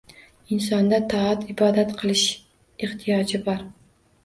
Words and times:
Insonda 0.55 0.99
toat-ibodat 1.11 1.95
qilish 2.01 2.25
ehtiyoji 2.91 3.45
bor. 3.51 3.65